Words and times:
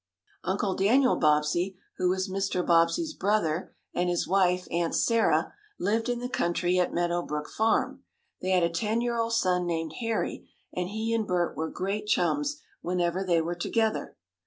Uncle 0.43 0.73
Daniel 0.73 1.15
Bobbsey, 1.15 1.77
who 1.97 2.09
was 2.09 2.27
Mr. 2.27 2.65
Bobbsey's 2.65 3.13
brother, 3.13 3.75
and 3.93 4.09
his 4.09 4.27
wife, 4.27 4.67
Aunt 4.71 4.95
Sarah, 4.95 5.53
lived 5.79 6.09
in 6.09 6.17
the 6.17 6.27
country 6.27 6.79
at 6.79 6.91
Meadow 6.91 7.21
Brook 7.21 7.47
Farm. 7.51 8.01
They 8.41 8.49
had 8.49 8.63
a 8.63 8.69
ten 8.71 9.01
year 9.01 9.19
old 9.19 9.33
son, 9.33 9.67
named 9.67 9.93
Harry, 9.99 10.49
and 10.73 10.89
he 10.89 11.13
and 11.13 11.27
Bert 11.27 11.55
were 11.55 11.69
great 11.69 12.07
chums 12.07 12.63
whenever 12.81 13.23
they 13.23 13.41
were 13.41 13.53
together. 13.53 14.17